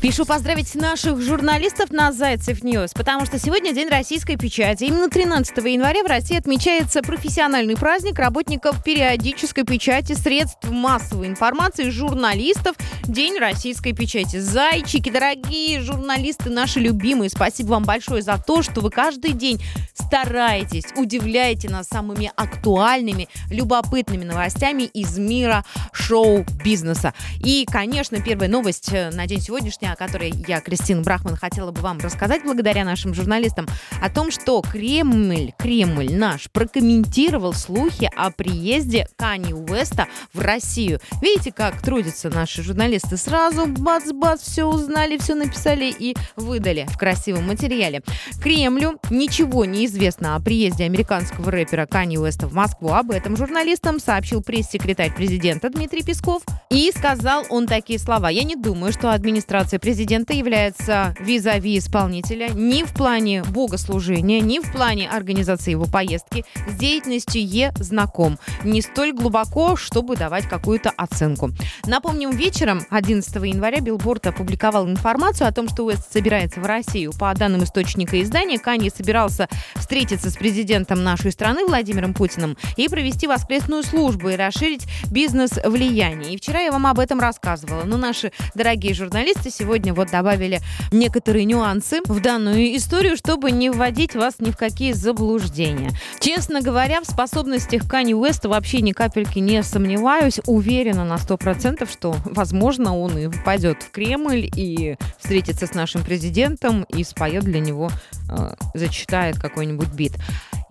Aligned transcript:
Спешу 0.00 0.24
поздравить 0.24 0.74
наших 0.76 1.20
журналистов 1.20 1.90
на 1.90 2.10
Зайцев 2.10 2.64
News, 2.64 2.94
потому 2.94 3.26
что 3.26 3.38
сегодня 3.38 3.74
день 3.74 3.90
российской 3.90 4.36
печати. 4.36 4.84
Именно 4.84 5.10
13 5.10 5.54
января 5.58 6.02
в 6.02 6.06
России 6.06 6.38
отмечается 6.38 7.02
профессиональный 7.02 7.76
праздник 7.76 8.18
работников 8.18 8.82
периодической 8.82 9.64
печати, 9.64 10.14
средств 10.14 10.70
массовой 10.70 11.26
информации, 11.26 11.90
журналистов. 11.90 12.76
День 13.04 13.36
российской 13.38 13.92
печати. 13.92 14.38
Зайчики, 14.38 15.10
дорогие 15.10 15.82
журналисты, 15.82 16.48
наши 16.48 16.80
любимые, 16.80 17.28
спасибо 17.28 17.72
вам 17.72 17.84
большое 17.84 18.22
за 18.22 18.38
то, 18.38 18.62
что 18.62 18.80
вы 18.80 18.88
каждый 18.88 19.32
день 19.32 19.60
стараетесь, 19.92 20.86
удивляете 20.96 21.68
нас 21.68 21.88
самыми 21.88 22.32
актуальными, 22.36 23.28
любопытными 23.50 24.24
новостями 24.24 24.84
из 24.84 25.18
мира 25.18 25.62
шоу-бизнеса. 25.92 27.12
И, 27.44 27.66
конечно, 27.70 28.20
первая 28.20 28.48
новость 28.48 28.88
э, 28.92 29.10
на 29.10 29.26
день 29.26 29.40
сегодняшний 29.40 29.89
о 29.92 29.96
которой 29.96 30.32
я, 30.46 30.60
Кристина 30.60 31.02
Брахман, 31.02 31.36
хотела 31.36 31.70
бы 31.70 31.80
вам 31.80 31.98
рассказать 31.98 32.42
благодаря 32.44 32.84
нашим 32.84 33.14
журналистам, 33.14 33.66
о 34.00 34.10
том, 34.10 34.30
что 34.30 34.62
Кремль, 34.62 35.52
Кремль 35.58 36.12
наш 36.12 36.50
прокомментировал 36.50 37.52
слухи 37.52 38.10
о 38.16 38.30
приезде 38.30 39.08
Кани 39.16 39.52
Уэста 39.52 40.06
в 40.32 40.40
Россию. 40.40 41.00
Видите, 41.20 41.52
как 41.52 41.82
трудятся 41.82 42.30
наши 42.30 42.62
журналисты? 42.62 43.16
Сразу 43.16 43.66
бац-бац, 43.66 44.42
все 44.42 44.64
узнали, 44.64 45.18
все 45.18 45.34
написали 45.34 45.92
и 45.96 46.16
выдали 46.36 46.86
в 46.88 46.96
красивом 46.96 47.46
материале. 47.46 48.02
Кремлю 48.42 48.98
ничего 49.10 49.64
не 49.64 49.86
известно 49.86 50.36
о 50.36 50.40
приезде 50.40 50.84
американского 50.84 51.50
рэпера 51.50 51.86
Кани 51.86 52.18
Уэста 52.18 52.46
в 52.46 52.54
Москву. 52.54 52.92
Об 52.92 53.10
этом 53.10 53.36
журналистам 53.36 53.98
сообщил 53.98 54.42
пресс-секретарь 54.42 55.14
президента 55.14 55.70
Дмитрий 55.70 56.02
Песков. 56.02 56.42
И 56.70 56.92
сказал 56.96 57.44
он 57.50 57.66
такие 57.66 57.98
слова. 57.98 58.28
«Я 58.28 58.44
не 58.44 58.54
думаю, 58.54 58.92
что 58.92 59.12
администрация 59.12 59.79
президента 59.80 60.32
является 60.34 61.14
визави 61.18 61.78
исполнителя 61.78 62.50
ни 62.50 62.84
в 62.84 62.92
плане 62.92 63.42
богослужения, 63.42 64.40
ни 64.40 64.58
в 64.58 64.70
плане 64.70 65.08
организации 65.08 65.72
его 65.72 65.86
поездки. 65.86 66.44
С 66.68 66.74
деятельностью 66.76 67.44
Ye 67.44 67.72
знаком. 67.76 68.38
Не 68.62 68.82
столь 68.82 69.12
глубоко, 69.12 69.76
чтобы 69.76 70.16
давать 70.16 70.48
какую-то 70.48 70.90
оценку. 70.90 71.50
Напомним, 71.86 72.30
вечером 72.30 72.82
11 72.90 73.34
января 73.36 73.80
Билборд 73.80 74.26
опубликовал 74.26 74.88
информацию 74.88 75.48
о 75.48 75.52
том, 75.52 75.68
что 75.68 75.84
Уэст 75.84 76.12
собирается 76.12 76.60
в 76.60 76.66
Россию. 76.66 77.12
По 77.18 77.34
данным 77.34 77.64
источника 77.64 78.20
издания, 78.22 78.58
Канье 78.58 78.90
собирался 78.90 79.48
встретиться 79.76 80.30
с 80.30 80.36
президентом 80.36 81.02
нашей 81.02 81.32
страны 81.32 81.64
Владимиром 81.64 82.14
Путиным 82.14 82.56
и 82.76 82.88
провести 82.88 83.26
воскресную 83.26 83.82
службу 83.82 84.28
и 84.28 84.36
расширить 84.36 84.86
бизнес 85.10 85.52
влияния. 85.64 86.34
И 86.34 86.36
вчера 86.36 86.60
я 86.60 86.70
вам 86.70 86.86
об 86.86 86.98
этом 86.98 87.18
рассказывала. 87.18 87.84
Но 87.84 87.96
наши 87.96 88.32
дорогие 88.54 88.94
журналисты 88.94 89.50
сегодня 89.50 89.69
вот 89.78 90.10
добавили 90.10 90.60
некоторые 90.92 91.44
нюансы 91.44 92.00
в 92.06 92.20
данную 92.20 92.76
историю, 92.76 93.16
чтобы 93.16 93.50
не 93.50 93.70
вводить 93.70 94.14
вас 94.14 94.36
ни 94.38 94.50
в 94.50 94.56
какие 94.56 94.92
заблуждения. 94.92 95.90
Честно 96.20 96.60
говоря, 96.60 97.00
в 97.00 97.06
способностях 97.06 97.88
Кани 97.88 98.14
Уэста 98.14 98.48
вообще 98.48 98.80
ни 98.80 98.92
капельки 98.92 99.38
не 99.38 99.62
сомневаюсь. 99.62 100.40
Уверена 100.46 101.04
на 101.04 101.14
100%, 101.14 101.90
что, 101.90 102.14
возможно, 102.24 102.98
он 102.98 103.16
и 103.18 103.28
попадет 103.28 103.82
в 103.82 103.90
Кремль 103.90 104.50
и 104.54 104.96
встретится 105.18 105.66
с 105.66 105.74
нашим 105.74 106.02
президентом 106.02 106.84
и 106.84 107.04
споет 107.04 107.44
для 107.44 107.60
него, 107.60 107.90
э, 108.30 108.54
зачитает 108.74 109.38
какой-нибудь 109.38 109.88
бит. 109.88 110.12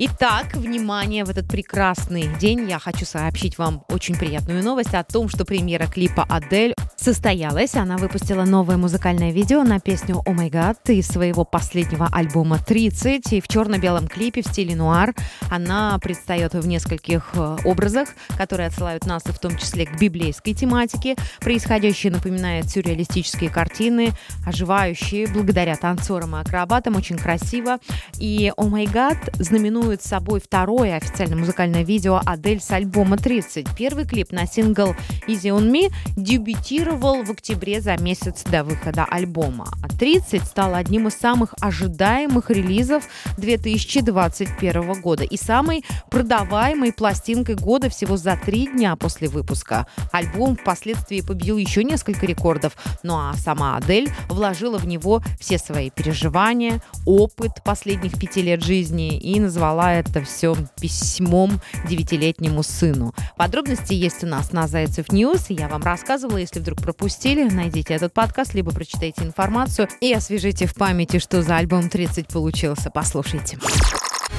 Итак, 0.01 0.55
внимание, 0.55 1.25
в 1.25 1.29
этот 1.29 1.49
прекрасный 1.49 2.29
день 2.39 2.69
я 2.69 2.79
хочу 2.79 3.05
сообщить 3.05 3.57
вам 3.57 3.83
очень 3.89 4.15
приятную 4.15 4.63
новость 4.63 4.93
о 4.93 5.03
том, 5.03 5.27
что 5.27 5.43
премьера 5.43 5.87
клипа 5.87 6.25
«Адель» 6.29 6.73
состоялась. 6.99 7.75
Она 7.75 7.97
выпустила 7.97 8.43
новое 8.43 8.77
музыкальное 8.77 9.31
видео 9.31 9.63
на 9.63 9.79
песню 9.79 10.21
«О 10.25 10.31
май 10.33 10.49
гад» 10.49 10.77
из 10.89 11.07
своего 11.07 11.45
последнего 11.45 12.07
альбома 12.11 12.57
«30». 12.57 13.29
И 13.31 13.41
в 13.41 13.47
черно-белом 13.47 14.07
клипе 14.07 14.41
в 14.41 14.47
стиле 14.47 14.75
нуар 14.75 15.15
она 15.49 15.97
предстает 15.99 16.53
в 16.53 16.67
нескольких 16.67 17.31
э, 17.33 17.57
образах, 17.63 18.09
которые 18.37 18.67
отсылают 18.67 19.05
нас 19.05 19.23
в 19.23 19.39
том 19.39 19.57
числе 19.57 19.85
к 19.85 19.97
библейской 19.99 20.53
тематике. 20.53 21.15
Происходящее 21.39 22.11
напоминает 22.11 22.69
сюрреалистические 22.69 23.49
картины, 23.49 24.11
оживающие 24.45 25.27
благодаря 25.27 25.75
танцорам 25.75 26.35
и 26.35 26.41
акробатам. 26.41 26.95
Очень 26.97 27.17
красиво. 27.17 27.79
И 28.19 28.51
«О 28.57 28.65
май 28.65 28.85
гад» 28.85 29.17
знаменует 29.39 30.03
собой 30.03 30.41
второе 30.41 30.97
официальное 30.97 31.37
музыкальное 31.37 31.83
видео 31.83 32.21
Адель 32.25 32.61
с 32.61 32.71
альбома 32.71 33.17
30. 33.17 33.67
Первый 33.77 34.05
клип 34.05 34.31
на 34.31 34.45
сингл 34.45 34.95
Easy 35.27 35.55
on 35.55 35.71
Me 35.71 35.91
дебютировал 36.15 36.89
в 36.99 37.31
октябре 37.31 37.79
за 37.79 37.95
месяц 37.95 38.43
до 38.43 38.65
выхода 38.65 39.05
альбома. 39.09 39.71
А 39.81 39.87
30 39.87 40.43
стал 40.43 40.75
одним 40.75 41.07
из 41.07 41.13
самых 41.13 41.53
ожидаемых 41.61 42.49
релизов 42.49 43.07
2021 43.37 45.01
года 45.01 45.23
и 45.23 45.37
самой 45.37 45.85
продаваемой 46.11 46.91
пластинкой 46.91 47.55
года 47.55 47.89
всего 47.89 48.17
за 48.17 48.35
три 48.35 48.67
дня 48.67 48.97
после 48.97 49.29
выпуска. 49.29 49.87
Альбом 50.11 50.57
впоследствии 50.57 51.21
победил 51.21 51.57
еще 51.57 51.85
несколько 51.85 52.25
рекордов, 52.25 52.73
ну 53.01 53.15
а 53.15 53.33
сама 53.35 53.77
Адель 53.77 54.11
вложила 54.27 54.77
в 54.77 54.85
него 54.85 55.23
все 55.39 55.57
свои 55.57 55.89
переживания, 55.89 56.81
опыт 57.05 57.63
последних 57.63 58.19
пяти 58.19 58.41
лет 58.41 58.61
жизни 58.61 59.17
и 59.17 59.39
назвала 59.39 59.93
это 59.93 60.21
все 60.21 60.53
письмом 60.81 61.61
девятилетнему 61.87 62.61
сыну. 62.61 63.15
Подробности 63.37 63.93
есть 63.93 64.21
у 64.25 64.27
нас 64.27 64.51
на 64.51 64.67
Зайцев 64.67 65.13
News. 65.13 65.45
Я 65.49 65.69
вам 65.69 65.81
рассказывала, 65.81 66.37
если 66.37 66.59
вдруг 66.59 66.78
пропустили, 66.79 67.49
найдите 67.49 67.93
этот 67.93 68.13
подкаст, 68.13 68.53
либо 68.53 68.71
прочитайте 68.71 69.23
информацию 69.23 69.87
и 70.01 70.13
освежите 70.13 70.65
в 70.65 70.73
памяти, 70.73 71.19
что 71.19 71.41
за 71.41 71.57
альбом 71.57 71.89
30 71.89 72.27
получился. 72.27 72.89
Послушайте. 72.89 73.59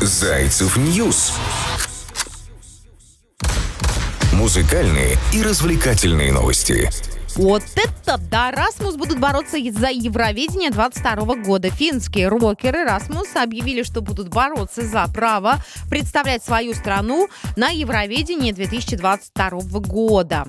Зайцев 0.00 0.76
News. 0.76 1.32
Музыкальные 4.32 5.18
и 5.34 5.42
развлекательные 5.42 6.32
новости. 6.32 6.88
Вот 7.36 7.62
это 7.76 8.18
да! 8.18 8.50
Расмус 8.50 8.96
будут 8.96 9.20
бороться 9.20 9.56
за 9.56 9.88
Евровидение 9.88 10.70
22 10.70 11.36
года. 11.36 11.70
Финские 11.70 12.28
рокеры 12.28 12.84
Расмус 12.84 13.36
объявили, 13.36 13.82
что 13.82 14.00
будут 14.00 14.28
бороться 14.28 14.82
за 14.82 15.06
право 15.12 15.62
представлять 15.88 16.42
свою 16.42 16.74
страну 16.74 17.28
на 17.56 17.68
Евровидении 17.68 18.52
2022 18.52 19.80
года. 19.80 20.46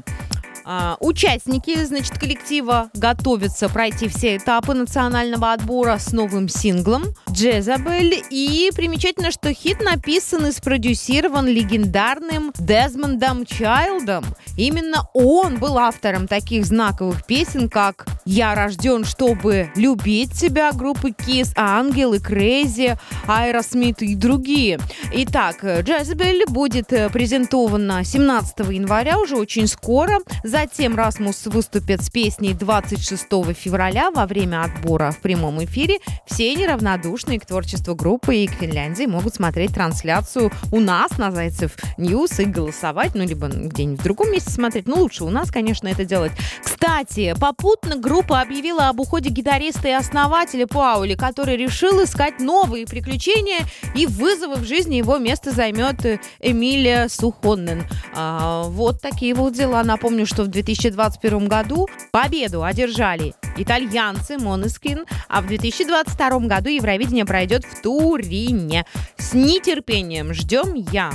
А, 0.64 0.98
участники, 1.00 1.84
значит, 1.84 2.18
коллектива 2.18 2.90
готовятся 2.94 3.70
пройти 3.70 4.08
все 4.08 4.38
этапы 4.38 4.74
национального 4.74 5.54
отбора 5.54 5.98
с 5.98 6.12
новым 6.12 6.48
синглом 6.50 7.04
«Джезабель». 7.30 8.24
И 8.30 8.72
примечательно, 8.76 9.32
что 9.32 9.54
хит 9.54 9.82
написан 9.82 10.48
и 10.48 10.52
спродюсирован 10.52 11.48
легендарным 11.48 12.54
Дезмондом 12.58 13.46
Чайлдом. 13.46 14.24
Именно 14.58 15.08
он 15.14 15.58
был 15.58 15.78
автором 15.78 16.28
таких 16.28 16.66
знаковых 16.66 17.26
песен, 17.26 17.70
как 17.70 18.06
«Я 18.26 18.54
рожден, 18.54 19.04
чтобы 19.06 19.72
любить 19.76 20.34
тебя» 20.34 20.72
группы 20.72 21.10
Kiss, 21.10 21.54
«Ангел» 21.56 22.14
и 22.14 22.20
«Crazy», 22.20 22.98
«Aerosmith» 23.28 24.02
и 24.02 24.16
другие. 24.16 24.80
Итак, 25.14 25.64
«Jezebel» 25.64 26.46
будет 26.48 26.88
презентована 26.88 28.04
17 28.04 28.60
января, 28.72 29.18
уже 29.20 29.38
очень 29.38 29.68
скоро. 29.68 30.20
Затем 30.52 30.98
Rasmus 30.98 31.46
выступит 31.46 32.04
с 32.04 32.10
песней 32.10 32.54
26 32.54 33.24
февраля 33.56 34.12
во 34.12 34.26
время 34.26 34.64
отбора 34.64 35.12
в 35.12 35.22
прямом 35.22 35.64
эфире. 35.64 36.00
Все 36.26 36.54
неравнодушные 36.56 37.40
к 37.40 37.46
творчеству 37.46 37.96
группы 37.96 38.36
и 38.36 38.48
к 38.48 38.56
Финляндии 38.56 39.06
могут 39.06 39.34
смотреть 39.34 39.74
трансляцию 39.74 40.52
у 40.74 40.82
нас 40.82 41.18
на 41.18 41.32
Зайцев 41.32 41.78
News 41.98 42.38
и 42.42 42.44
голосовать, 42.44 43.16
ну, 43.16 43.24
либо 43.24 43.48
где-нибудь 43.48 44.02
в 44.02 44.04
другом 44.04 44.30
месте 44.30 44.52
смотреть. 44.52 44.88
Ну, 44.90 44.98
лучше 44.98 45.24
у 45.24 45.30
нас, 45.30 45.50
конечно, 45.50 45.88
это 45.88 46.04
делать. 46.04 46.34
Кстати, 46.62 47.34
попутно 47.40 47.96
группа 47.96 48.42
объявила 48.42 48.90
об 48.90 49.00
уходе 49.00 49.30
гитариста 49.30 49.88
и 49.88 49.92
основателя 49.92 50.68
Паули, 50.68 51.16
который 51.16 51.56
решил 51.56 52.04
искать 52.04 52.42
новые 52.42 52.86
приключения 52.86 53.60
и 53.96 54.06
вызовы 54.06 54.56
в 54.56 54.68
жизни. 54.68 54.96
Его 54.96 55.18
место 55.18 55.52
займет 55.52 56.22
Эмилия 56.42 57.08
Сухоннен. 57.08 57.86
А, 58.14 58.64
вот 58.64 59.00
такие 59.00 59.34
вот 59.34 59.54
дела. 59.54 59.82
Напомню, 59.84 60.26
что 60.26 60.41
в 60.44 60.48
2021 60.48 61.48
году 61.48 61.88
победу 62.12 62.64
одержали 62.64 63.34
итальянцы 63.58 64.38
Монескин, 64.38 65.06
а 65.28 65.42
в 65.42 65.48
2022 65.48 66.40
году 66.40 66.70
Евровидение 66.70 67.26
пройдет 67.26 67.66
в 67.66 67.82
Турине. 67.82 68.86
С 69.18 69.34
нетерпением 69.34 70.34
ждем 70.34 70.74
я. 70.74 71.12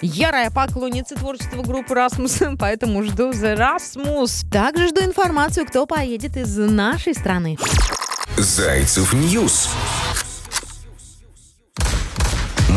Ярая 0.00 0.50
поклонница 0.50 1.16
творчества 1.16 1.62
группы 1.62 1.94
Rasmus, 1.94 2.40
поэтому 2.58 3.02
жду 3.02 3.30
The 3.30 3.56
Rasmus. 3.56 4.48
Также 4.50 4.88
жду 4.88 5.00
информацию, 5.00 5.66
кто 5.66 5.86
поедет 5.86 6.36
из 6.36 6.56
нашей 6.56 7.14
страны. 7.14 7.58
Зайцев 8.36 9.12
News 9.12 9.68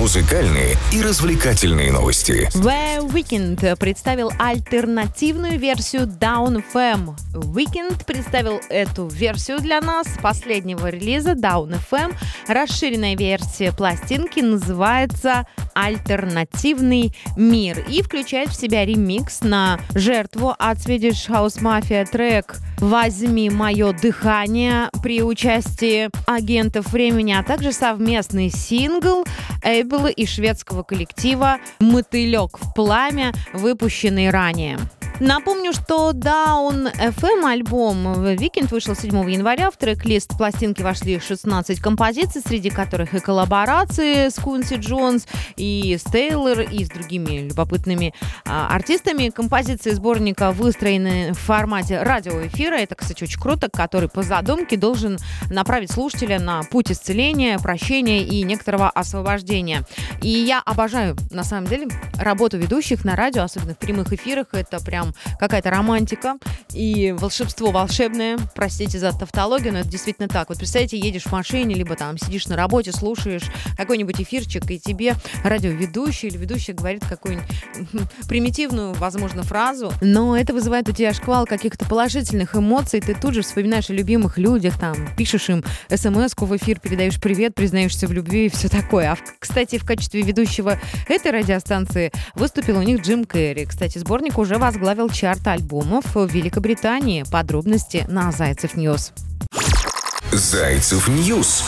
Музыкальные 0.02 0.78
и 0.92 1.00
развлекательные 1.00 1.92
новости. 1.92 2.50
The 2.56 3.08
Weeknd 3.08 3.76
представил 3.76 4.32
альтернативную 4.40 5.60
версию 5.60 6.08
Dawn 6.08 6.64
FM. 6.74 7.16
Weeknd 7.36 8.04
представил 8.06 8.60
эту 8.70 9.06
версию 9.06 9.60
для 9.60 9.80
нас 9.80 10.08
последнего 10.20 10.88
релиза 10.88 11.34
Dawn 11.34 11.80
FM. 11.92 12.16
Расширенная 12.48 13.16
версия 13.16 13.72
пластинки 13.72 14.40
называется 14.40 15.46
«Альтернативный 15.74 17.14
мир» 17.36 17.86
и 17.90 18.02
включает 18.02 18.50
в 18.50 18.56
себя 18.56 18.86
ремикс 18.86 19.42
на 19.42 19.80
жертву 19.96 20.54
от 20.58 20.78
Swedish 20.78 21.30
House 21.30 21.62
Mafia 21.62 22.06
трек 22.10 22.58
«Возьми 22.80 23.50
мое 23.50 23.94
дыхание» 23.94 24.90
при 25.04 25.22
участии 25.22 26.10
агентов 26.26 26.92
времени, 26.92 27.34
а 27.34 27.44
также 27.44 27.72
совместный 27.72 28.50
сингл 28.50 29.26
Эйбла 29.64 30.08
и 30.08 30.26
шведского 30.26 30.84
коллектива 30.84 31.58
«Мотылек 31.80 32.58
в 32.60 32.74
пламя», 32.74 33.34
выпущенный 33.54 34.30
ранее. 34.30 34.80
Напомню, 35.22 35.72
что 35.72 36.14
Dawn 36.14 36.92
FM 36.96 37.48
альбом 37.48 38.36
«Weeknd» 38.36 38.72
вышел 38.72 38.96
7 38.96 39.30
января. 39.30 39.70
В 39.70 39.78
трек-лист 39.78 40.36
пластинки 40.36 40.82
вошли 40.82 41.20
16 41.20 41.80
композиций, 41.80 42.42
среди 42.44 42.72
которых 42.72 43.14
и 43.14 43.20
коллаборации 43.20 44.30
с 44.30 44.40
Куинси 44.40 44.78
Джонс, 44.78 45.28
и 45.58 45.96
с 45.96 46.12
Тейлор, 46.12 46.62
и 46.62 46.84
с 46.84 46.90
другими 46.90 47.50
любопытными 47.50 48.16
а, 48.48 48.74
артистами. 48.74 49.30
Композиции 49.30 49.92
сборника 49.92 50.52
выстроены 50.52 51.34
в 51.34 51.38
формате 51.38 52.02
радиоэфира. 52.02 52.78
Это, 52.78 52.96
кстати, 52.96 53.24
очень 53.24 53.40
круто, 53.40 53.70
который 53.70 54.10
по 54.10 54.24
задумке 54.24 54.76
должен 54.76 55.20
направить 55.52 55.92
слушателя 55.92 56.40
на 56.40 56.64
путь 56.64 56.92
исцеления, 56.92 57.60
прощения 57.60 58.24
и 58.24 58.42
некоторого 58.42 58.90
освобождения. 58.90 59.84
И 60.24 60.30
я 60.30 60.64
обожаю, 60.66 61.16
на 61.30 61.44
самом 61.44 61.68
деле, 61.68 61.90
работу 62.16 62.58
ведущих 62.58 63.06
на 63.06 63.16
радио, 63.16 63.44
особенно 63.44 63.76
в 63.76 63.78
прямых 63.78 64.12
эфирах. 64.14 64.48
Это 64.54 64.84
прям 64.84 65.11
какая-то 65.40 65.70
романтика 65.70 66.38
и 66.74 67.14
волшебство 67.18 67.72
волшебное. 67.72 68.38
Простите 68.56 69.00
за 69.00 69.12
тавтологию, 69.12 69.74
но 69.74 69.80
это 69.80 69.90
действительно 69.90 70.28
так. 70.28 70.50
Вот 70.50 70.58
представьте, 70.58 70.98
едешь 70.98 71.24
в 71.24 71.32
машине, 71.32 71.76
либо 71.76 71.96
там 71.96 72.18
сидишь 72.18 72.48
на 72.48 72.56
работе, 72.56 72.92
слушаешь 72.92 73.44
какой-нибудь 73.78 74.20
эфирчик, 74.22 74.70
и 74.70 74.80
тебе 74.80 75.16
радиоведущий 75.44 76.30
или 76.30 76.38
ведущий 76.38 76.74
говорит 76.74 77.06
какую-нибудь 77.06 77.48
примитивную, 78.28 78.94
возможно, 78.94 79.44
фразу, 79.44 79.94
но 80.02 80.38
это 80.38 80.54
вызывает 80.54 80.88
у 80.90 80.92
тебя 80.92 81.14
шквал 81.14 81.46
каких-то 81.46 81.86
положительных 81.86 82.56
эмоций, 82.56 83.02
ты 83.02 83.14
тут 83.14 83.34
же 83.34 83.42
вспоминаешь 83.42 83.90
о 83.90 83.94
любимых 83.94 84.38
людях, 84.38 84.80
там, 84.80 84.96
пишешь 85.18 85.50
им 85.50 85.64
смс 85.90 86.34
в 86.38 86.58
эфир, 86.58 86.80
передаешь 86.80 87.20
привет, 87.20 87.56
признаешься 87.56 88.08
в 88.08 88.12
любви 88.12 88.46
и 88.46 88.50
все 88.50 88.68
такое. 88.70 89.12
А, 89.12 89.18
кстати, 89.40 89.78
в 89.78 89.86
качестве 89.86 90.22
ведущего 90.22 90.80
этой 91.08 91.32
радиостанции 91.32 92.12
выступил 92.36 92.78
у 92.78 92.82
них 92.82 93.02
Джим 93.02 93.26
Керри. 93.26 93.66
Кстати, 93.66 93.98
сборник 93.98 94.38
уже 94.38 94.58
возглавил 94.58 95.01
возглавил 95.02 95.10
чарт 95.10 95.48
альбомов 95.48 96.16
в 96.16 96.26
Великобритании. 96.28 97.24
Подробности 97.32 98.06
на 98.08 98.32
Зайцев 98.32 98.76
News. 98.76 99.12
Зайцев 100.32 101.08
News. 101.08 101.64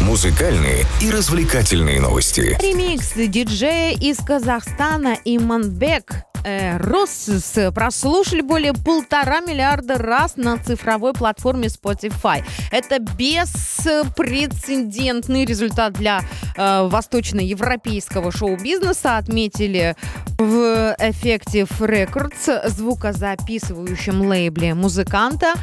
Музыкальные 0.00 0.84
и 1.02 1.10
развлекательные 1.10 2.00
новости. 2.00 2.56
Ремикс 2.60 3.12
диджея 3.14 3.94
из 3.94 4.18
Казахстана 4.18 5.18
Иманбек 5.24 6.27
э, 6.44 6.76
Roses 6.78 7.28
прослушали 7.74 8.40
более 8.40 8.72
полтора 8.72 9.40
миллиарда 9.40 9.98
раз 9.98 10.36
на 10.36 10.56
цифровой 10.58 11.12
платформе 11.12 11.68
Spotify. 11.68 12.42
Это 12.70 12.98
беспрецедентный 12.98 15.44
результат 15.44 15.92
для 15.94 16.20
э, 16.56 16.88
восточноевропейского 16.88 18.30
шоу-бизнеса, 18.32 19.16
отметили 19.16 19.96
в 20.38 20.94
Effective 21.00 21.70
Records, 21.80 22.68
звукозаписывающем 22.68 24.22
лейбле 24.22 24.74
музыканта. 24.74 25.54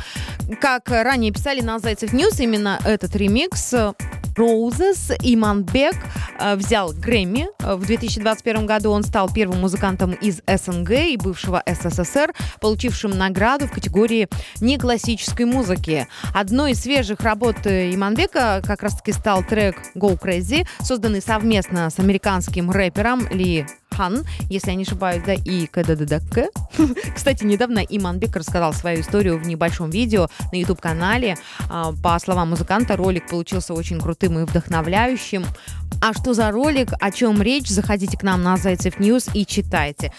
Как 0.59 0.89
ранее 0.89 1.31
писали 1.31 1.61
на 1.61 1.79
Зайцев 1.79 2.11
News, 2.13 2.39
именно 2.39 2.79
этот 2.85 3.15
ремикс 3.15 3.73
Roses 4.35 5.11
Иманбек 5.21 5.95
э, 6.39 6.55
взял 6.55 6.93
Грэмми. 6.93 7.47
В 7.59 7.85
2021 7.85 8.65
году 8.65 8.91
он 8.91 9.03
стал 9.03 9.29
первым 9.33 9.61
музыкантом 9.61 10.11
из 10.13 10.41
СНГ 10.47 10.91
и 10.91 11.17
бывшего 11.17 11.63
СССР, 11.65 12.33
получившим 12.61 13.17
награду 13.17 13.67
в 13.67 13.71
категории 13.71 14.27
неклассической 14.61 15.45
музыки. 15.45 16.07
Одной 16.33 16.71
из 16.71 16.81
свежих 16.81 17.21
работ 17.21 17.65
Иманбека 17.65 18.61
как 18.65 18.83
раз-таки 18.83 19.11
стал 19.11 19.43
трек 19.43 19.77
Go 19.95 20.19
Crazy, 20.19 20.67
созданный 20.81 21.21
совместно 21.21 21.89
с 21.89 21.99
американским 21.99 22.71
рэпером 22.71 23.27
LeeHahn, 23.29 24.25
если 24.49 24.71
я 24.71 24.75
не 24.75 24.83
ошибаюсь, 24.83 25.23
да, 25.25 25.33
и 25.33 25.67
KDDK. 25.67 26.49
Кстати, 27.15 27.43
недавно 27.43 27.79
Иманбек 27.79 28.35
рассказал 28.35 28.73
свою 28.73 29.01
историю 29.01 29.39
в 29.39 29.47
небольшом 29.47 29.89
видео 29.89 30.29
на 30.51 30.57
YouTube-канале. 30.57 31.37
А, 31.69 31.93
по 32.03 32.17
словам 32.19 32.49
музыканта, 32.49 32.95
ролик 32.97 33.29
получился 33.29 33.73
очень 33.73 33.99
крутым 33.99 34.39
и 34.39 34.43
вдохновляющим. 34.43 35.45
А 36.01 36.13
что 36.13 36.33
за 36.33 36.51
ролик, 36.51 36.89
о 36.99 37.11
чем 37.11 37.41
речь, 37.41 37.67
заходите 37.67 38.17
к 38.17 38.23
нам 38.23 38.43
на 38.43 38.57
Зайцев 38.57 38.99
News 38.99 39.27
и 39.33 39.45
читайте. 39.45 40.11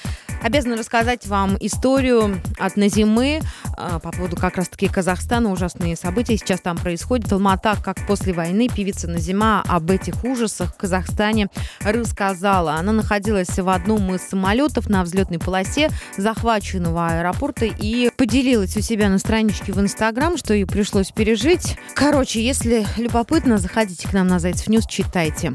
Обязана 0.42 0.76
рассказать 0.76 1.26
вам 1.26 1.56
историю 1.60 2.40
от 2.58 2.76
Назимы 2.76 3.40
э, 3.40 3.98
по 4.02 4.10
поводу 4.10 4.36
как 4.36 4.56
раз-таки 4.56 4.88
Казахстана. 4.88 5.50
Ужасные 5.50 5.96
события 5.96 6.36
сейчас 6.36 6.60
там 6.60 6.76
происходят. 6.76 7.32
Алмата, 7.32 7.76
как 7.82 8.04
после 8.06 8.32
войны, 8.32 8.68
певица 8.68 9.08
Назима 9.08 9.62
об 9.66 9.90
этих 9.90 10.24
ужасах 10.24 10.74
в 10.74 10.76
Казахстане 10.76 11.48
рассказала. 11.80 12.74
Она 12.74 12.92
находилась 12.92 13.58
в 13.58 13.68
одном 13.68 14.14
из 14.14 14.22
самолетов 14.22 14.88
на 14.88 15.02
взлетной 15.04 15.38
полосе 15.38 15.90
захваченного 16.16 17.08
аэропорта 17.08 17.64
и 17.64 18.10
поделилась 18.16 18.76
у 18.76 18.80
себя 18.80 19.08
на 19.08 19.18
страничке 19.18 19.72
в 19.72 19.80
Инстаграм, 19.80 20.36
что 20.36 20.54
ей 20.54 20.66
пришлось 20.66 21.10
пережить. 21.10 21.76
Короче, 21.94 22.44
если 22.44 22.86
любопытно, 22.96 23.58
заходите 23.58 24.08
к 24.08 24.12
нам 24.12 24.26
на 24.26 24.38
Zaycev 24.38 24.68
News, 24.68 24.86
читайте. 24.86 25.54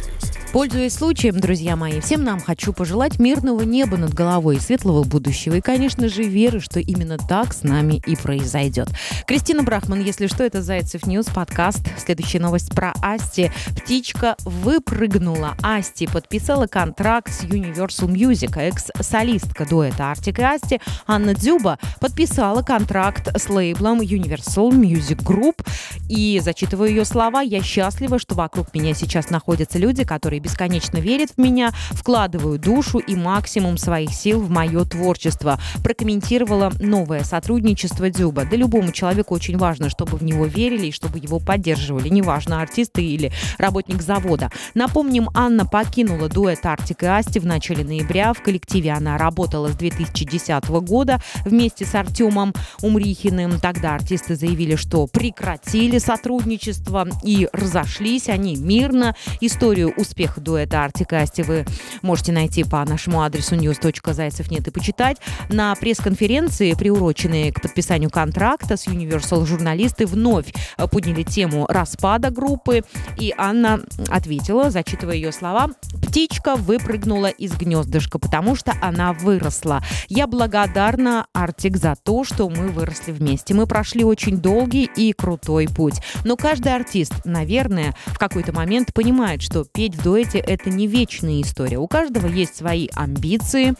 Пользуясь 0.53 0.95
случаем, 0.95 1.39
друзья 1.39 1.77
мои, 1.77 2.01
всем 2.01 2.25
нам 2.25 2.41
хочу 2.41 2.73
пожелать 2.73 3.19
мирного 3.19 3.61
неба 3.61 3.95
над 3.95 4.13
головой, 4.13 4.59
светлого 4.59 5.05
будущего 5.05 5.55
и, 5.55 5.61
конечно 5.61 6.09
же, 6.09 6.23
веры, 6.23 6.59
что 6.59 6.81
именно 6.81 7.17
так 7.17 7.53
с 7.53 7.63
нами 7.63 8.01
и 8.05 8.17
произойдет. 8.17 8.89
Кристина 9.25 9.63
Брахман, 9.63 10.01
если 10.01 10.27
что, 10.27 10.43
это 10.43 10.61
Zaycev 10.61 11.05
News, 11.05 11.27
подкаст. 11.27 11.79
Следующая 11.97 12.39
новость 12.39 12.75
про 12.75 12.91
Асти. 13.01 13.49
Птичка 13.77 14.35
выпрыгнула. 14.43 15.55
Асти 15.63 16.05
подписала 16.05 16.67
контракт 16.67 17.31
с 17.31 17.43
Universal 17.45 18.09
Music. 18.09 18.59
Экс-солистка 18.59 19.65
дуэта 19.65 20.11
Артик 20.11 20.39
и 20.39 20.43
Асти 20.43 20.81
Анна 21.07 21.33
Дзюба 21.33 21.79
подписала 22.01 22.61
контракт 22.61 23.29
с 23.37 23.47
лейблом 23.47 24.01
Universal 24.01 24.71
Music 24.71 25.23
Group. 25.23 25.65
И, 26.09 26.41
зачитываю 26.43 26.89
ее 26.89 27.05
слова, 27.05 27.39
я 27.39 27.63
счастлива, 27.63 28.19
что 28.19 28.35
вокруг 28.35 28.73
меня 28.73 28.93
сейчас 28.93 29.29
находятся 29.29 29.79
люди, 29.79 30.03
которые 30.03 30.40
бесконечно 30.41 30.97
верят 30.97 31.31
в 31.35 31.37
меня, 31.37 31.71
вкладывают 31.91 32.61
душу 32.61 32.97
и 32.97 33.15
максимум 33.15 33.77
своих 33.77 34.13
сил 34.13 34.41
в 34.41 34.49
мое 34.49 34.83
творчество. 34.85 35.59
Прокомментировала 35.83 36.71
новое 36.79 37.23
сотрудничество 37.23 38.09
Дзюба. 38.09 38.45
Да 38.45 38.55
любому 38.55 38.91
человеку 38.91 39.35
очень 39.35 39.57
важно, 39.57 39.89
чтобы 39.89 40.17
в 40.17 40.23
него 40.23 40.45
верили 40.45 40.87
и 40.87 40.91
чтобы 40.91 41.19
его 41.19 41.39
поддерживали. 41.39 42.09
Неважно, 42.09 42.61
артисты 42.61 43.03
или 43.03 43.31
работник 43.57 44.01
завода. 44.01 44.49
Напомним, 44.73 45.29
Анна 45.33 45.65
покинула 45.65 46.29
дуэт 46.29 46.65
Артик 46.65 47.03
и 47.03 47.05
Асти 47.05 47.39
в 47.39 47.45
начале 47.45 47.83
ноября. 47.83 48.33
В 48.33 48.41
коллективе 48.41 48.91
она 48.91 49.17
работала 49.17 49.69
с 49.69 49.75
2010 49.75 50.69
года 50.81 51.21
вместе 51.45 51.85
с 51.85 51.93
Артемом 51.95 52.53
Умрихиным. 52.81 53.59
Тогда 53.59 53.95
артисты 53.95 54.35
заявили, 54.35 54.75
что 54.75 55.07
прекратили 55.07 55.97
сотрудничество 55.97 57.07
и 57.23 57.47
разошлись 57.53 58.29
они 58.29 58.55
мирно. 58.55 59.15
Историю 59.41 59.93
успеха 59.97 60.30
успех 60.31 60.43
дуэта 60.43 60.83
Артик 60.83 61.13
Асти 61.13 61.43
вы 61.43 61.65
можете 62.01 62.31
найти 62.31 62.63
по 62.63 62.83
нашему 62.85 63.21
адресу 63.21 63.55
news.зайцев.нет 63.55 64.67
и 64.67 64.71
почитать. 64.71 65.17
На 65.49 65.75
пресс-конференции, 65.75 66.73
приуроченной 66.73 67.51
к 67.51 67.61
подписанию 67.61 68.09
контракта 68.09 68.77
с 68.77 68.87
Universal, 68.87 69.45
журналисты 69.45 70.05
вновь 70.05 70.53
подняли 70.91 71.23
тему 71.23 71.65
распада 71.67 72.29
группы, 72.29 72.81
и 73.17 73.33
Анна 73.37 73.81
ответила, 74.09 74.69
зачитывая 74.69 75.15
ее 75.15 75.31
слова, 75.31 75.71
«Птичка 76.01 76.55
выпрыгнула 76.55 77.27
из 77.27 77.53
гнездышка, 77.53 78.19
потому 78.19 78.55
что 78.55 78.73
она 78.81 79.13
выросла. 79.13 79.81
Я 80.07 80.27
благодарна 80.27 81.27
Артик 81.33 81.77
за 81.77 81.95
то, 82.01 82.23
что 82.23 82.49
мы 82.49 82.69
выросли 82.69 83.11
вместе. 83.11 83.53
Мы 83.53 83.65
прошли 83.65 84.03
очень 84.03 84.37
долгий 84.37 84.89
и 84.95 85.13
крутой 85.13 85.67
путь. 85.67 86.01
Но 86.25 86.35
каждый 86.35 86.75
артист, 86.75 87.13
наверное, 87.25 87.95
в 88.07 88.17
какой-то 88.17 88.53
момент 88.53 88.93
понимает, 88.93 89.41
что 89.41 89.63
петь 89.63 89.95
в 89.95 90.03
дуэте– 90.03 90.20
это 90.29 90.69
не 90.69 90.87
вечная 90.87 91.41
история. 91.41 91.77
У 91.77 91.87
каждого 91.87 92.27
есть 92.27 92.55
свои 92.55 92.87
амбиции, 92.93 93.73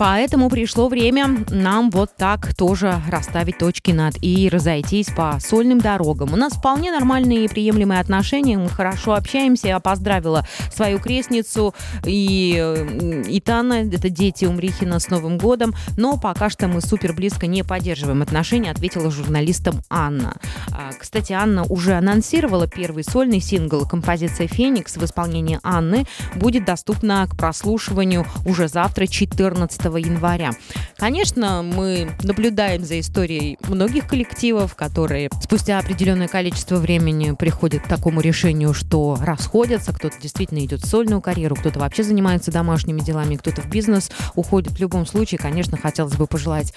Поэтому 0.00 0.48
пришло 0.48 0.88
время 0.88 1.44
нам 1.50 1.90
вот 1.90 2.16
так 2.16 2.54
тоже 2.54 3.02
расставить 3.10 3.58
точки 3.58 3.90
над 3.90 4.16
«и» 4.22 4.48
разойтись 4.48 5.08
по 5.08 5.38
сольным 5.40 5.78
дорогам. 5.78 6.32
У 6.32 6.36
нас 6.36 6.54
вполне 6.54 6.90
нормальные 6.90 7.44
и 7.44 7.48
приемлемые 7.48 8.00
отношения, 8.00 8.56
мы 8.56 8.70
хорошо 8.70 9.12
общаемся. 9.12 9.68
Я 9.68 9.78
поздравила 9.78 10.46
свою 10.74 11.00
крестницу 11.00 11.74
и, 12.06 12.56
э, 12.58 13.24
и 13.28 13.40
Тана, 13.42 13.74
это 13.74 14.08
дети 14.08 14.46
Умрихина 14.46 15.00
с 15.00 15.10
Новым 15.10 15.36
годом, 15.36 15.74
но 15.98 16.16
пока 16.16 16.48
что 16.48 16.66
мы 16.66 16.80
супер 16.80 17.12
близко 17.12 17.46
не 17.46 17.62
поддерживаем 17.62 18.22
отношения, 18.22 18.70
ответила 18.70 19.10
журналистам 19.10 19.82
Анна. 19.90 20.38
А, 20.72 20.92
кстати, 20.98 21.34
Анна 21.34 21.64
уже 21.64 21.92
анонсировала 21.92 22.66
первый 22.66 23.04
сольный 23.04 23.40
сингл 23.40 23.86
композиция 23.86 24.46
«Феникс» 24.46 24.96
в 24.96 25.04
исполнении 25.04 25.60
Анны 25.62 26.06
будет 26.36 26.64
доступна 26.64 27.26
к 27.28 27.36
прослушиванию 27.36 28.24
уже 28.46 28.66
завтра, 28.66 29.06
14 29.06 29.89
января. 29.96 30.52
Конечно, 30.96 31.62
мы 31.62 32.10
наблюдаем 32.22 32.84
за 32.84 33.00
историей 33.00 33.58
многих 33.68 34.06
коллективов, 34.06 34.74
которые 34.74 35.30
спустя 35.42 35.78
определенное 35.78 36.28
количество 36.28 36.76
времени 36.76 37.34
приходят 37.34 37.82
к 37.82 37.88
такому 37.88 38.20
решению, 38.20 38.74
что 38.74 39.18
расходятся, 39.20 39.92
кто-то 39.92 40.16
действительно 40.20 40.58
идет 40.64 40.80
в 40.82 40.86
сольную 40.86 41.20
карьеру, 41.20 41.56
кто-то 41.56 41.78
вообще 41.80 42.02
занимается 42.02 42.50
домашними 42.50 43.00
делами, 43.00 43.36
кто-то 43.36 43.62
в 43.62 43.70
бизнес 43.70 44.10
уходит. 44.34 44.72
В 44.72 44.80
любом 44.80 45.06
случае, 45.06 45.38
конечно, 45.38 45.76
хотелось 45.76 46.14
бы 46.14 46.26
пожелать, 46.26 46.72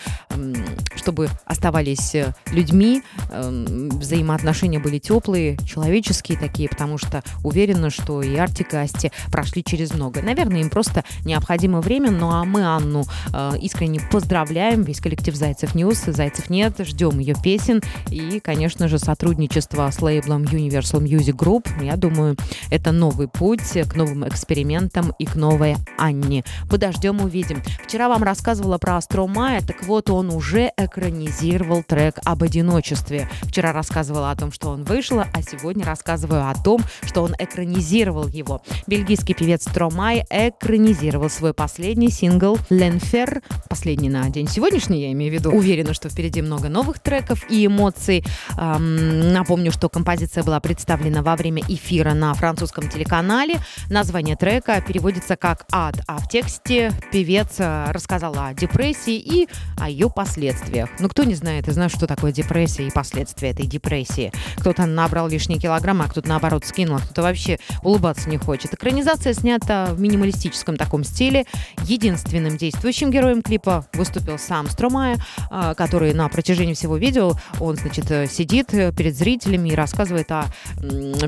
чтобы 0.96 1.30
оставались 1.46 2.16
э, 2.16 2.34
людьми, 2.48 3.04
взаимоотношения 3.30 4.80
были 4.80 5.00
теплые, 5.00 5.58
человеческие 5.66 6.38
такие, 6.38 6.70
потому 6.70 6.98
что 6.98 7.24
уверена, 7.44 7.90
что 7.90 8.22
и 8.22 8.36
Артик, 8.36 8.74
и 8.74 9.12
прошли 9.32 9.64
через 9.64 9.94
много. 9.94 10.22
Наверное, 10.22 10.62
им 10.62 10.70
просто 10.70 11.04
необходимо 11.26 11.82
время, 11.82 12.12
ну 12.12 12.32
а 12.32 12.44
мы 12.44 12.64
Анну 12.64 13.03
э, 13.34 13.54
искренне 13.62 14.00
поздравляем, 14.12 14.84
весь 14.84 15.00
коллектив 15.00 15.36
Zaycev 15.36 15.76
News, 15.76 16.04
Zaycev.net, 16.06 16.76
ждем 16.80 17.20
ее 17.20 17.36
песен 17.42 17.82
и, 18.10 18.40
конечно 18.40 18.88
же, 18.88 19.00
сотрудничество 19.00 19.90
с 19.90 20.02
лейблом 20.02 20.44
Universal 20.44 21.04
Music 21.04 21.36
Group. 21.36 21.68
Я 21.84 21.96
думаю, 21.96 22.38
это 22.70 22.92
новый 22.92 23.28
путь 23.28 23.62
к 23.62 23.96
новым 23.96 24.28
экспериментам 24.28 25.14
и 25.20 25.26
к 25.26 25.36
новой 25.36 25.76
Анне. 25.98 26.44
Подождем, 26.70 27.22
увидим. 27.22 27.62
Вчера 27.86 28.10
вам 28.10 28.24
рассказывала 28.24 28.78
про 28.78 28.98
Астромая, 28.98 29.62
так 29.62 29.84
вот 29.84 30.10
он 30.10 30.30
уже 30.30 30.72
экранизировал 30.78 31.84
трек 31.84 32.20
об 32.26 32.44
одиночестве. 32.44 33.30
Вчера 33.44 33.72
рассказывала 33.74 34.32
о 34.32 34.36
том, 34.36 34.52
что 34.52 34.70
он 34.70 34.84
вышел, 34.84 35.20
а 35.20 35.42
сегодня 35.42 35.86
рассказываю 35.86 36.50
о 36.50 36.54
том, 36.54 36.82
что 37.04 37.24
он 37.24 37.36
экранизировал 37.38 38.28
его. 38.28 38.62
Бельгийский 38.88 39.36
певец 39.36 39.66
Тромай 39.66 40.26
экранизировал 40.30 41.30
свой 41.30 41.54
последний 41.54 42.10
сингл 42.10 42.58
«Ленфер». 42.94 43.42
Последний 43.70 44.10
на 44.10 44.30
день 44.30 44.48
сегодняшний, 44.48 45.02
я 45.02 45.12
имею 45.14 45.32
в 45.32 45.34
виду. 45.34 45.52
Уверена, 45.52 45.96
что 45.96 46.10
впереди 46.10 46.44
много 46.44 46.70
новых 46.70 47.00
треков 47.00 47.44
и 47.50 47.66
эмоций. 47.66 48.24
Эм, 48.58 49.34
напомню, 49.34 49.72
что 49.72 49.90
композиция 49.90 50.44
была 50.44 50.60
представлена 50.60 51.24
во 51.24 51.36
время 51.36 51.64
эфира 51.68 52.14
на 52.14 52.34
французском 52.36 52.88
телеканале. 52.90 53.56
Название 53.90 54.36
трека 54.36 54.80
переводится 54.82 55.36
как 55.36 55.66
«Ад», 55.72 55.96
а 56.08 56.20
в 56.20 56.30
тексте 56.30 56.92
певец 57.12 57.56
э, 57.58 57.92
рассказал 57.92 58.36
о 58.38 58.54
депрессии 58.54 59.18
и 59.18 59.48
о 59.80 59.90
ее 59.90 60.10
последствиях. 60.10 60.90
Ну, 61.00 61.10
кто 61.10 61.24
не 61.24 61.34
знает 61.34 61.68
и 61.68 61.72
знает, 61.72 61.92
что 61.92 62.06
такое 62.06 62.32
депрессия 62.32 62.86
и 62.86 62.92
последствия 62.92 63.50
этой 63.50 63.66
депрессии. 63.66 64.32
Кто-то 64.58 64.86
набрал 64.86 65.28
лишние 65.28 65.60
килограммы, 65.60 66.06
а 66.06 66.10
кто-то, 66.10 66.30
наоборот, 66.30 66.64
скинул, 66.66 66.98
а 66.98 67.00
кто-то 67.00 67.24
вообще 67.24 67.58
улыбаться 67.82 68.30
не 68.30 68.38
хочет. 68.38 68.74
Экранизация 68.74 69.34
снята 69.34 69.88
в 69.94 70.00
минималистическом 70.00 70.78
таком 70.78 71.04
стиле. 71.04 71.46
Единственным 71.86 72.56
действующим 72.74 73.12
героем 73.12 73.42
клипа 73.42 73.86
выступил 73.94 74.40
сам 74.40 74.70
Стромая, 74.70 75.18
а, 75.50 75.74
который 75.76 76.14
на 76.14 76.28
протяжении 76.28 76.74
всего 76.74 76.98
видео, 76.98 77.34
он, 77.60 77.76
значит, 77.76 78.10
э, 78.10 78.28
сидит 78.28 78.74
э, 78.74 78.92
перед 78.92 79.16
зрителями 79.16 79.70
и 79.70 79.76
рассказывает 79.76 80.32
о 80.32 80.46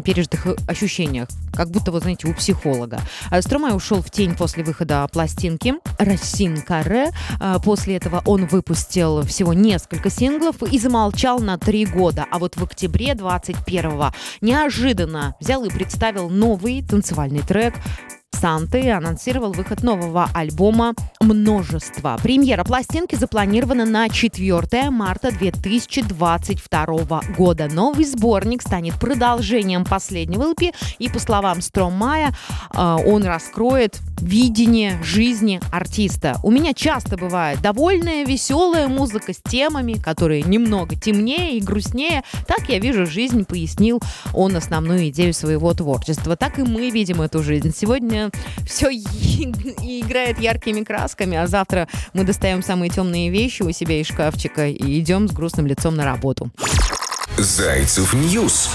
пережитых 0.03 0.47
ощущениях, 0.67 1.29
как 1.53 1.69
будто, 1.69 1.91
вот 1.91 2.01
знаете, 2.01 2.27
у 2.27 2.33
психолога. 2.33 2.99
А 3.29 3.41
Стромай 3.41 3.75
ушел 3.75 4.01
в 4.01 4.09
тень 4.09 4.35
после 4.35 4.63
выхода 4.63 5.07
пластинки 5.11 5.75
«Рассин 5.99 6.61
Каре». 6.61 7.11
А, 7.39 7.59
после 7.59 7.97
этого 7.97 8.21
он 8.25 8.47
выпустил 8.47 9.21
всего 9.21 9.53
несколько 9.53 10.09
синглов 10.09 10.63
и 10.63 10.79
замолчал 10.79 11.39
на 11.39 11.57
три 11.57 11.85
года. 11.85 12.25
А 12.31 12.39
вот 12.39 12.57
в 12.57 12.63
октябре 12.63 13.11
21-го 13.11 14.11
неожиданно 14.41 15.35
взял 15.39 15.63
и 15.63 15.69
представил 15.69 16.29
новый 16.29 16.81
танцевальный 16.81 17.41
трек 17.41 17.75
Санты 18.31 18.91
анонсировал 18.91 19.53
выход 19.53 19.81
нового 19.81 20.29
альбома 20.33 20.93
«Множество». 21.21 22.19
Премьера 22.21 22.63
пластинки 22.63 23.15
запланирована 23.15 23.85
на 23.85 24.09
4 24.09 24.89
марта 24.91 25.31
2022 25.31 27.21
года. 27.37 27.67
Новый 27.67 28.05
сборник 28.05 28.61
станет 28.61 28.99
продолжением 28.99 29.85
последнего 29.85 30.53
LP, 30.53 30.75
и, 30.99 31.09
по 31.09 31.19
словам 31.19 31.61
Стромая, 31.61 32.35
э, 32.73 32.97
он 33.07 33.23
раскроет 33.23 33.99
видение 34.21 35.01
жизни 35.03 35.59
артиста. 35.71 36.39
У 36.43 36.51
меня 36.51 36.73
часто 36.73 37.17
бывает 37.17 37.61
довольная, 37.61 38.25
веселая 38.25 38.87
музыка 38.87 39.33
с 39.33 39.37
темами, 39.37 39.93
которые 39.93 40.43
немного 40.43 40.95
темнее 40.95 41.57
и 41.57 41.61
грустнее. 41.61 42.23
Так 42.47 42.69
я 42.69 42.79
вижу 42.79 43.05
жизнь, 43.05 43.45
пояснил 43.45 44.01
он 44.33 44.55
основную 44.55 45.09
идею 45.09 45.33
своего 45.33 45.73
творчества. 45.73 46.35
Так 46.35 46.59
и 46.59 46.63
мы 46.63 46.89
видим 46.89 47.21
эту 47.21 47.43
жизнь. 47.43 47.73
Сегодня 47.75 48.31
все 48.67 48.91
играет 48.91 50.39
яркими 50.39 50.83
красками, 50.83 51.37
а 51.37 51.47
завтра 51.47 51.87
мы 52.13 52.23
достаем 52.23 52.63
самые 52.63 52.89
темные 52.89 53.29
вещи 53.29 53.63
у 53.63 53.71
себя 53.71 53.99
из 53.99 54.07
шкафчика 54.07 54.67
и 54.67 54.99
идем 54.99 55.27
с 55.27 55.31
грустным 55.31 55.67
лицом 55.67 55.95
на 55.95 56.05
работу. 56.05 56.51
Zaycev 57.37 58.13
News 58.13 58.69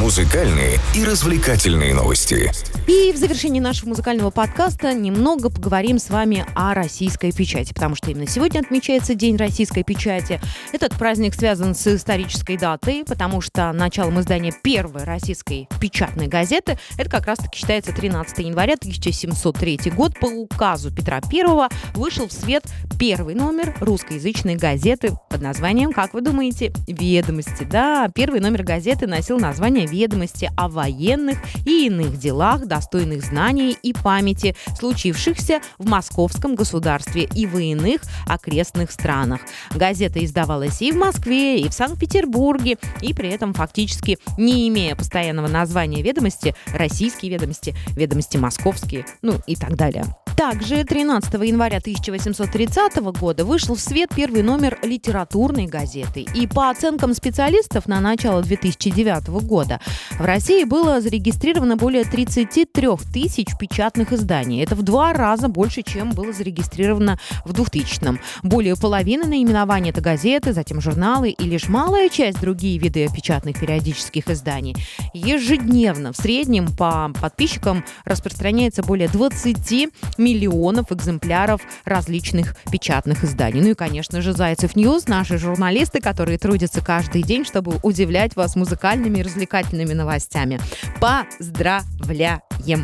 музыкальные 0.00 0.78
и 0.94 1.04
развлекательные 1.04 1.94
новости. 1.94 2.50
И 2.88 3.12
в 3.12 3.18
завершении 3.18 3.60
нашего 3.60 3.90
музыкального 3.90 4.30
подкаста 4.30 4.94
немного 4.94 5.50
поговорим 5.50 5.98
с 5.98 6.08
вами 6.08 6.46
о 6.54 6.72
российской 6.72 7.32
печати, 7.32 7.74
потому 7.74 7.94
что 7.94 8.10
именно 8.10 8.26
сегодня 8.26 8.60
отмечается 8.60 9.14
День 9.14 9.36
российской 9.36 9.84
печати. 9.84 10.40
Этот 10.72 10.94
праздник 10.94 11.34
связан 11.34 11.74
с 11.74 11.86
исторической 11.86 12.56
датой, 12.56 13.04
потому 13.06 13.42
что 13.42 13.70
началом 13.72 14.18
издания 14.20 14.52
первой 14.62 15.04
российской 15.04 15.68
печатной 15.78 16.28
газеты 16.28 16.78
это 16.96 17.10
как 17.10 17.26
раз-таки 17.26 17.58
считается 17.58 17.92
13 17.92 18.38
января 18.38 18.74
1703 18.74 19.92
год. 19.94 20.18
По 20.18 20.26
указу 20.26 20.90
Петра 20.90 21.20
I 21.30 21.68
вышел 21.94 22.26
в 22.26 22.32
свет 22.32 22.64
первый 22.98 23.34
номер 23.34 23.76
русскоязычной 23.80 24.56
газеты 24.56 25.12
под 25.28 25.42
названием, 25.42 25.92
как 25.92 26.14
вы 26.14 26.22
думаете, 26.22 26.72
«Ведомости». 26.86 27.64
Да, 27.64 28.08
первый 28.14 28.40
номер 28.40 28.62
газеты 28.62 29.06
носил 29.06 29.38
название 29.38 29.89
«Ведомости» 29.90 30.50
о 30.56 30.68
военных 30.68 31.38
и 31.66 31.86
иных 31.86 32.18
делах, 32.18 32.66
достойных 32.66 33.24
знаний 33.24 33.76
и 33.82 33.92
памяти, 33.92 34.56
случившихся 34.78 35.60
в 35.78 35.88
московском 35.88 36.54
государстве 36.54 37.24
и 37.34 37.46
в 37.46 37.58
иных 37.58 38.02
окрестных 38.26 38.90
странах. 38.90 39.40
Газета 39.74 40.24
издавалась 40.24 40.80
и 40.82 40.92
в 40.92 40.96
Москве, 40.96 41.60
и 41.60 41.68
в 41.68 41.72
Санкт-Петербурге, 41.72 42.78
и 43.00 43.14
при 43.14 43.30
этом 43.30 43.54
фактически 43.54 44.18
не 44.38 44.68
имея 44.68 44.94
постоянного 44.94 45.48
названия 45.48 46.02
ведомости, 46.02 46.54
российские 46.74 47.32
ведомости, 47.32 47.74
ведомости 47.96 48.36
московские, 48.36 49.04
ну 49.22 49.34
и 49.46 49.56
так 49.56 49.76
далее. 49.76 50.04
Также 50.40 50.84
13 50.84 51.34
января 51.34 51.76
1830 51.76 52.96
года 53.20 53.44
вышел 53.44 53.74
в 53.74 53.78
свет 53.78 54.08
первый 54.16 54.42
номер 54.42 54.78
литературной 54.82 55.66
газеты. 55.66 56.26
И 56.34 56.46
по 56.46 56.70
оценкам 56.70 57.12
специалистов 57.12 57.86
на 57.86 58.00
начало 58.00 58.42
2009 58.42 59.28
года 59.44 59.80
в 60.12 60.24
России 60.24 60.64
было 60.64 61.02
зарегистрировано 61.02 61.76
более 61.76 62.04
33 62.04 62.88
тысяч 63.12 63.48
печатных 63.58 64.14
изданий. 64.14 64.62
Это 64.62 64.74
в 64.76 64.82
два 64.82 65.12
раза 65.12 65.48
больше, 65.48 65.82
чем 65.82 66.12
было 66.12 66.32
зарегистрировано 66.32 67.18
в 67.44 67.52
2000-м. 67.52 68.18
Более 68.42 68.76
половины 68.76 69.26
наименований 69.26 69.90
это 69.90 70.00
газеты, 70.00 70.54
затем 70.54 70.80
журналы 70.80 71.32
и 71.32 71.44
лишь 71.44 71.68
малая 71.68 72.08
часть 72.08 72.40
другие 72.40 72.78
виды 72.78 73.08
печатных 73.14 73.60
периодических 73.60 74.30
изданий. 74.30 74.74
Ежедневно 75.12 76.14
в 76.14 76.16
среднем 76.16 76.74
по 76.78 77.12
подписчикам 77.20 77.84
распространяется 78.06 78.82
более 78.82 79.08
20 79.08 79.90
миллионов 80.30 80.92
экземпляров 80.92 81.60
различных 81.84 82.56
печатных 82.70 83.24
изданий. 83.24 83.60
Ну 83.60 83.70
и, 83.70 83.74
конечно 83.74 84.22
же, 84.22 84.32
Zaycev 84.32 84.76
News, 84.76 85.08
наши 85.08 85.38
журналисты, 85.38 86.00
которые 86.00 86.38
трудятся 86.38 86.80
каждый 86.80 87.22
день, 87.22 87.44
чтобы 87.44 87.78
удивлять 87.82 88.36
вас 88.36 88.56
музыкальными 88.56 89.18
и 89.18 89.22
развлекательными 89.22 89.92
новостями. 89.92 90.60
Поздравляем! 91.00 92.40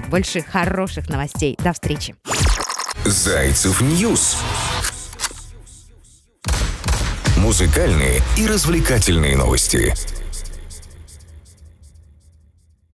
Больше 0.08 0.42
хороших 0.42 1.08
новостей. 1.08 1.56
До 1.62 1.72
встречи! 1.72 2.14
Zaycev 3.04 3.80
News. 3.80 4.36
Музыкальные 7.36 8.20
и 8.36 8.46
развлекательные 8.46 9.36
новости. 9.36 9.94